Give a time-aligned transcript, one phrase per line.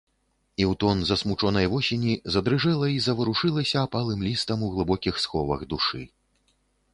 [0.61, 6.03] І ў тон засмучонай восені задрыжэла і заварушылася апалым лістам у глыбокіх сховах душы.